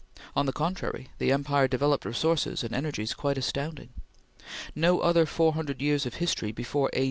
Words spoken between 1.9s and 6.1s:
resources and energies quite astounding. No other four hundred years